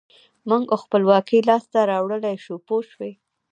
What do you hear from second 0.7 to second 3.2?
خپلواکي لاسته راوړلای شو پوه شوې!.